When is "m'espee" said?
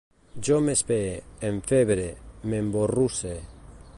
0.67-1.11